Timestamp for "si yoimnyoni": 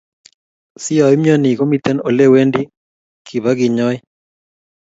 0.81-1.51